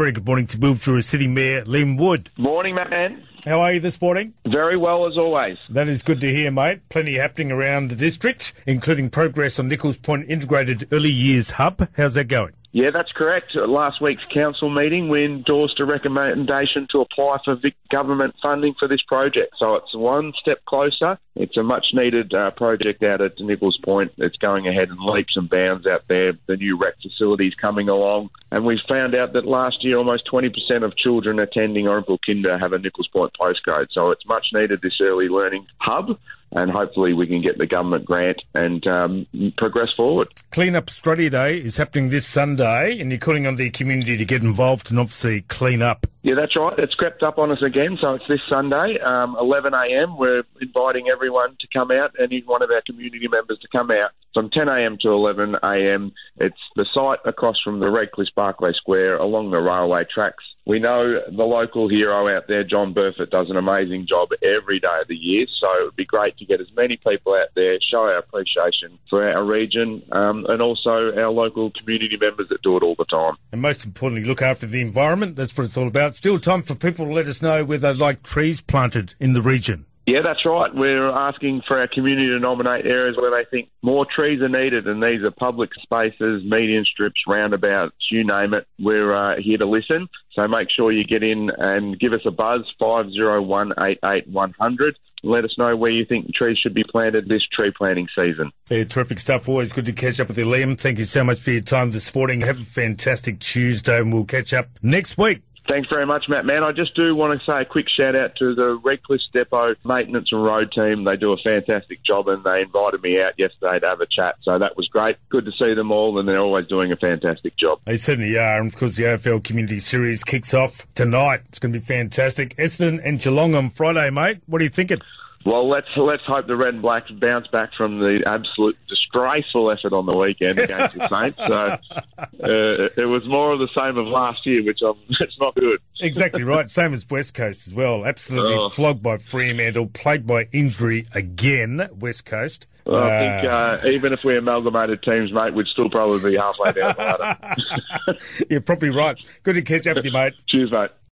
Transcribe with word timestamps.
Very 0.00 0.12
good 0.12 0.24
morning 0.24 0.46
to 0.46 0.58
move 0.58 0.78
Mildura 0.78 1.04
City 1.04 1.26
Mayor 1.26 1.62
Liam 1.64 1.98
Wood. 1.98 2.30
Morning, 2.38 2.74
man. 2.74 3.22
How 3.44 3.60
are 3.60 3.74
you 3.74 3.80
this 3.80 4.00
morning? 4.00 4.32
Very 4.46 4.78
well 4.78 5.06
as 5.06 5.18
always. 5.18 5.58
That 5.68 5.88
is 5.88 6.02
good 6.02 6.22
to 6.22 6.34
hear, 6.34 6.50
mate. 6.50 6.88
Plenty 6.88 7.16
happening 7.16 7.52
around 7.52 7.90
the 7.90 7.96
district, 7.96 8.54
including 8.66 9.10
progress 9.10 9.58
on 9.58 9.68
Nichols 9.68 9.98
Point 9.98 10.30
Integrated 10.30 10.88
Early 10.90 11.10
Years 11.10 11.50
Hub. 11.50 11.86
How's 11.98 12.14
that 12.14 12.28
going? 12.28 12.54
Yeah, 12.72 12.90
that's 12.92 13.10
correct. 13.10 13.56
At 13.56 13.68
last 13.68 14.00
week's 14.00 14.22
council 14.32 14.70
meeting, 14.70 15.08
we 15.08 15.24
endorsed 15.24 15.80
a 15.80 15.84
recommendation 15.84 16.86
to 16.92 17.00
apply 17.00 17.38
for 17.44 17.58
government 17.90 18.36
funding 18.40 18.74
for 18.78 18.86
this 18.86 19.02
project. 19.02 19.54
So 19.58 19.74
it's 19.74 19.94
one 19.94 20.32
step 20.40 20.64
closer. 20.66 21.18
It's 21.34 21.56
a 21.56 21.64
much 21.64 21.86
needed 21.92 22.32
uh, 22.32 22.52
project 22.52 23.02
out 23.02 23.22
at 23.22 23.40
Nichols 23.40 23.78
Point. 23.82 24.12
It's 24.18 24.36
going 24.36 24.68
ahead 24.68 24.88
in 24.88 24.98
leaps 25.00 25.36
and 25.36 25.50
bounds 25.50 25.84
out 25.86 26.02
there. 26.08 26.34
The 26.46 26.56
new 26.56 26.78
rec 26.78 26.94
facilities 27.02 27.54
coming 27.60 27.88
along. 27.88 28.30
And 28.52 28.64
we 28.64 28.80
found 28.88 29.16
out 29.16 29.32
that 29.32 29.46
last 29.46 29.82
year 29.82 29.98
almost 29.98 30.28
20% 30.30 30.84
of 30.84 30.96
children 30.96 31.40
attending 31.40 31.86
Oronville 31.86 32.18
Kinder 32.24 32.56
have 32.56 32.72
a 32.72 32.78
Nichols 32.78 33.08
Point 33.08 33.32
postcode. 33.40 33.88
So 33.90 34.10
it's 34.10 34.26
much 34.26 34.46
needed, 34.52 34.80
this 34.80 35.00
early 35.00 35.28
learning 35.28 35.66
hub 35.78 36.18
and 36.52 36.70
hopefully 36.70 37.12
we 37.12 37.26
can 37.26 37.40
get 37.40 37.58
the 37.58 37.66
government 37.66 38.04
grant 38.04 38.42
and 38.54 38.86
um, 38.86 39.26
progress 39.56 39.88
forward. 39.96 40.28
Clean 40.50 40.74
Up 40.74 40.88
Australia 40.88 41.30
Day 41.30 41.58
is 41.58 41.76
happening 41.76 42.10
this 42.10 42.26
Sunday, 42.26 42.98
and 42.98 43.10
you're 43.10 43.20
calling 43.20 43.46
on 43.46 43.56
the 43.56 43.70
community 43.70 44.16
to 44.16 44.24
get 44.24 44.42
involved 44.42 44.90
and 44.90 44.98
obviously 44.98 45.42
clean 45.42 45.82
up. 45.82 46.06
Yeah, 46.22 46.34
that's 46.34 46.56
right. 46.56 46.78
It's 46.78 46.94
crept 46.94 47.22
up 47.22 47.38
on 47.38 47.50
us 47.50 47.62
again, 47.62 47.98
so 48.00 48.14
it's 48.14 48.28
this 48.28 48.40
Sunday, 48.48 48.98
um, 49.00 49.36
11 49.40 49.72
a.m. 49.74 50.16
We're 50.16 50.42
inviting 50.60 51.08
everyone 51.10 51.56
to 51.60 51.66
come 51.72 51.90
out, 51.90 52.14
and 52.18 52.32
one 52.46 52.62
of 52.62 52.70
our 52.70 52.82
community 52.86 53.28
members 53.28 53.58
to 53.60 53.68
come 53.68 53.90
out 53.90 54.10
from 54.34 54.50
10 54.50 54.68
a.m. 54.68 54.98
to 55.02 55.08
11 55.10 55.56
a.m. 55.62 56.12
It's 56.36 56.56
the 56.76 56.86
site 56.92 57.20
across 57.24 57.60
from 57.62 57.80
the 57.80 57.90
Red 57.90 58.12
Cliffs 58.12 58.30
Barclay 58.30 58.72
Square 58.72 59.18
along 59.18 59.50
the 59.50 59.58
railway 59.58 60.04
tracks. 60.12 60.44
We 60.66 60.78
know 60.78 61.20
the 61.26 61.44
local 61.44 61.88
hero 61.88 62.28
out 62.28 62.46
there, 62.46 62.62
John 62.62 62.92
Burford, 62.92 63.30
does 63.30 63.50
an 63.50 63.56
amazing 63.56 64.06
job 64.06 64.28
every 64.42 64.78
day 64.78 65.00
of 65.00 65.08
the 65.08 65.16
year. 65.16 65.46
So 65.58 65.66
it 65.80 65.84
would 65.84 65.96
be 65.96 66.04
great 66.04 66.36
to 66.36 66.44
get 66.44 66.60
as 66.60 66.68
many 66.76 66.96
people 66.96 67.34
out 67.34 67.48
there, 67.56 67.78
show 67.80 68.02
our 68.02 68.18
appreciation 68.18 68.98
for 69.08 69.28
our 69.28 69.42
region, 69.42 70.02
um, 70.12 70.46
and 70.48 70.62
also 70.62 71.12
our 71.16 71.30
local 71.30 71.72
community 71.72 72.16
members 72.16 72.48
that 72.50 72.62
do 72.62 72.76
it 72.76 72.82
all 72.82 72.94
the 72.94 73.06
time. 73.06 73.36
And 73.50 73.60
most 73.60 73.84
importantly, 73.84 74.28
look 74.28 74.42
after 74.42 74.66
the 74.66 74.80
environment. 74.80 75.36
That's 75.36 75.56
what 75.56 75.64
it's 75.64 75.76
all 75.76 75.88
about. 75.88 76.14
Still 76.14 76.38
time 76.38 76.62
for 76.62 76.74
people 76.74 77.06
to 77.06 77.12
let 77.12 77.26
us 77.26 77.42
know 77.42 77.64
where 77.64 77.78
they'd 77.78 77.96
like 77.96 78.22
trees 78.22 78.60
planted 78.60 79.14
in 79.18 79.32
the 79.32 79.42
region. 79.42 79.86
Yeah, 80.10 80.22
that's 80.24 80.44
right. 80.44 80.74
We're 80.74 81.08
asking 81.08 81.62
for 81.68 81.78
our 81.78 81.86
community 81.86 82.26
to 82.26 82.40
nominate 82.40 82.84
areas 82.84 83.16
where 83.16 83.30
they 83.30 83.44
think 83.48 83.70
more 83.80 84.04
trees 84.04 84.42
are 84.42 84.48
needed, 84.48 84.88
and 84.88 85.00
these 85.00 85.22
are 85.22 85.30
public 85.30 85.70
spaces, 85.80 86.42
median 86.44 86.84
strips, 86.84 87.20
roundabouts, 87.28 87.94
you 88.10 88.24
name 88.24 88.52
it. 88.54 88.66
We're 88.80 89.14
uh, 89.14 89.36
here 89.40 89.58
to 89.58 89.66
listen. 89.66 90.08
So 90.32 90.48
make 90.48 90.68
sure 90.68 90.90
you 90.90 91.04
get 91.04 91.22
in 91.22 91.52
and 91.56 91.96
give 91.96 92.12
us 92.12 92.22
a 92.26 92.32
buzz, 92.32 92.62
50188100. 92.80 94.98
Let 95.22 95.44
us 95.44 95.56
know 95.56 95.76
where 95.76 95.92
you 95.92 96.04
think 96.04 96.34
trees 96.34 96.58
should 96.58 96.74
be 96.74 96.82
planted 96.82 97.28
this 97.28 97.46
tree 97.52 97.70
planting 97.70 98.08
season. 98.12 98.50
Yeah, 98.68 98.82
terrific 98.84 99.20
stuff. 99.20 99.48
Always 99.48 99.72
good 99.72 99.84
to 99.84 99.92
catch 99.92 100.18
up 100.18 100.26
with 100.26 100.38
you, 100.38 100.46
Liam. 100.46 100.76
Thank 100.76 100.98
you 100.98 101.04
so 101.04 101.22
much 101.22 101.38
for 101.38 101.52
your 101.52 101.60
time 101.60 101.92
this 101.92 102.12
morning. 102.12 102.40
Have 102.40 102.60
a 102.60 102.64
fantastic 102.64 103.38
Tuesday, 103.38 104.00
and 104.00 104.12
we'll 104.12 104.24
catch 104.24 104.52
up 104.52 104.70
next 104.82 105.16
week. 105.16 105.42
Thanks 105.70 105.88
very 105.88 106.04
much, 106.04 106.24
Matt. 106.28 106.44
Man, 106.44 106.64
I 106.64 106.72
just 106.72 106.96
do 106.96 107.14
want 107.14 107.38
to 107.38 107.46
say 107.48 107.60
a 107.60 107.64
quick 107.64 107.86
shout 107.88 108.16
out 108.16 108.34
to 108.40 108.56
the 108.56 108.74
Red 108.82 109.04
Cliffs 109.04 109.28
Depot 109.32 109.76
maintenance 109.84 110.30
and 110.32 110.42
road 110.42 110.72
team. 110.72 111.04
They 111.04 111.16
do 111.16 111.32
a 111.32 111.36
fantastic 111.36 112.02
job, 112.02 112.26
and 112.26 112.42
they 112.42 112.62
invited 112.62 113.00
me 113.02 113.22
out 113.22 113.34
yesterday 113.38 113.78
to 113.78 113.86
have 113.86 114.00
a 114.00 114.06
chat. 114.06 114.34
So 114.42 114.58
that 114.58 114.76
was 114.76 114.88
great. 114.88 115.16
Good 115.28 115.44
to 115.44 115.52
see 115.52 115.74
them 115.74 115.92
all, 115.92 116.18
and 116.18 116.28
they're 116.28 116.40
always 116.40 116.66
doing 116.66 116.90
a 116.90 116.96
fantastic 116.96 117.56
job. 117.56 117.78
They 117.84 117.94
certainly 117.94 118.36
are, 118.36 118.58
and 118.58 118.66
of 118.66 118.76
course 118.76 118.96
the 118.96 119.04
AFL 119.04 119.44
Community 119.44 119.78
Series 119.78 120.24
kicks 120.24 120.52
off 120.52 120.84
tonight. 120.96 121.42
It's 121.50 121.60
going 121.60 121.72
to 121.72 121.78
be 121.78 121.84
fantastic. 121.84 122.56
Essendon 122.56 123.00
and 123.04 123.20
Geelong 123.20 123.54
on 123.54 123.70
Friday, 123.70 124.10
mate. 124.10 124.40
What 124.46 124.60
are 124.60 124.64
you 124.64 124.70
thinking? 124.70 124.98
Well, 125.44 125.68
let's 125.68 125.88
let's 125.96 126.22
hope 126.26 126.46
the 126.46 126.56
Red 126.56 126.74
and 126.74 126.82
Blacks 126.82 127.10
bounce 127.10 127.46
back 127.46 127.72
from 127.74 127.98
the 127.98 128.22
absolute 128.26 128.76
disgraceful 128.88 129.70
effort 129.70 129.94
on 129.94 130.04
the 130.04 130.16
weekend 130.16 130.58
against 130.58 130.94
the 130.94 131.08
Saints. 131.08 131.38
So 131.38 131.96
uh, 132.44 132.88
it 132.94 133.08
was 133.08 133.26
more 133.26 133.52
of 133.52 133.58
the 133.58 133.68
same 133.76 133.96
of 133.96 134.06
last 134.06 134.44
year, 134.44 134.62
which 134.62 134.80
I'm, 134.82 134.96
it's 135.20 135.38
not 135.40 135.54
good. 135.54 135.80
Exactly 136.00 136.42
right. 136.42 136.68
Same 136.68 136.92
as 136.92 137.08
West 137.08 137.32
Coast 137.32 137.66
as 137.66 137.74
well. 137.74 138.04
Absolutely 138.04 138.54
oh. 138.54 138.68
flogged 138.68 139.02
by 139.02 139.16
Fremantle, 139.16 139.86
plagued 139.86 140.26
by 140.26 140.46
injury 140.52 141.06
again. 141.14 141.88
West 141.98 142.26
Coast. 142.26 142.66
Well, 142.84 143.02
I 143.02 143.18
think 143.18 143.44
uh, 143.44 143.48
uh, 143.48 143.80
even 143.86 144.12
if 144.12 144.20
we 144.24 144.36
amalgamated 144.36 145.02
teams, 145.02 145.32
mate, 145.32 145.54
we'd 145.54 145.66
still 145.68 145.88
probably 145.88 146.32
be 146.32 146.36
halfway 146.36 146.72
down 146.72 146.94
the 146.96 147.02
ladder. 147.02 148.18
You're 148.50 148.60
probably 148.60 148.90
right. 148.90 149.16
Good 149.42 149.54
to 149.54 149.62
catch 149.62 149.86
up 149.86 149.96
with 149.96 150.04
you, 150.04 150.12
mate. 150.12 150.34
Cheers, 150.48 150.70
mate. 150.70 150.90